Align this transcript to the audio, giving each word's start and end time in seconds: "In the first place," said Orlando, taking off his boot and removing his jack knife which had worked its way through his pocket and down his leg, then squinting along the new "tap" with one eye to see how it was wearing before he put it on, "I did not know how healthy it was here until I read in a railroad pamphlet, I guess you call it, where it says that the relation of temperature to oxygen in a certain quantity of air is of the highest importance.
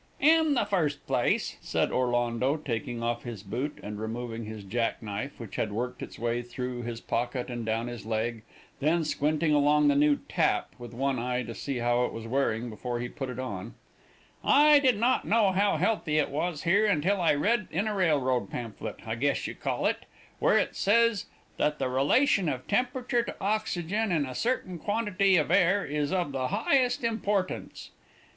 "In 0.19 0.55
the 0.55 0.65
first 0.65 1.05
place," 1.05 1.57
said 1.61 1.91
Orlando, 1.91 2.57
taking 2.57 3.03
off 3.03 3.21
his 3.21 3.43
boot 3.43 3.77
and 3.83 3.99
removing 3.99 4.45
his 4.45 4.63
jack 4.63 5.03
knife 5.03 5.39
which 5.39 5.57
had 5.57 5.71
worked 5.71 6.01
its 6.01 6.17
way 6.17 6.41
through 6.41 6.81
his 6.81 6.99
pocket 6.99 7.51
and 7.51 7.63
down 7.67 7.85
his 7.85 8.03
leg, 8.03 8.41
then 8.79 9.05
squinting 9.05 9.53
along 9.53 9.89
the 9.89 9.95
new 9.95 10.15
"tap" 10.27 10.73
with 10.79 10.95
one 10.95 11.19
eye 11.19 11.43
to 11.43 11.53
see 11.53 11.77
how 11.77 12.03
it 12.05 12.13
was 12.13 12.25
wearing 12.25 12.67
before 12.67 12.99
he 12.99 13.09
put 13.09 13.29
it 13.29 13.37
on, 13.37 13.75
"I 14.43 14.79
did 14.79 14.97
not 14.99 15.25
know 15.25 15.51
how 15.51 15.77
healthy 15.77 16.17
it 16.17 16.31
was 16.31 16.63
here 16.63 16.87
until 16.87 17.21
I 17.21 17.35
read 17.35 17.67
in 17.69 17.87
a 17.87 17.93
railroad 17.93 18.49
pamphlet, 18.49 19.01
I 19.05 19.13
guess 19.13 19.45
you 19.45 19.53
call 19.53 19.85
it, 19.85 20.05
where 20.39 20.57
it 20.57 20.75
says 20.75 21.27
that 21.57 21.77
the 21.77 21.89
relation 21.89 22.49
of 22.49 22.65
temperature 22.67 23.21
to 23.21 23.35
oxygen 23.39 24.11
in 24.11 24.25
a 24.25 24.33
certain 24.33 24.79
quantity 24.79 25.37
of 25.37 25.51
air 25.51 25.85
is 25.85 26.11
of 26.11 26.31
the 26.31 26.47
highest 26.47 27.03
importance. 27.03 27.91